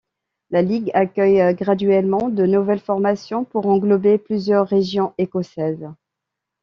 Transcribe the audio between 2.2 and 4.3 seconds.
de nouvelles formations pour englober